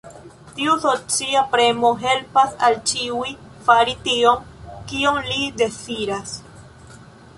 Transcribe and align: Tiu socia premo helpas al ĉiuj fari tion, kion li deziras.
Tiu 0.59 0.71
socia 0.85 1.43
premo 1.51 1.91
helpas 2.05 2.55
al 2.69 2.77
ĉiuj 2.93 3.29
fari 3.69 3.95
tion, 4.09 4.49
kion 4.93 5.21
li 5.29 5.39
deziras. 5.63 6.35